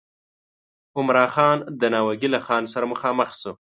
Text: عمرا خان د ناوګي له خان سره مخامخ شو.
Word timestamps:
عمرا 0.97 1.25
خان 1.33 1.57
د 1.79 1.81
ناوګي 1.93 2.29
له 2.35 2.39
خان 2.45 2.63
سره 2.73 2.85
مخامخ 2.93 3.29
شو. 3.41 3.51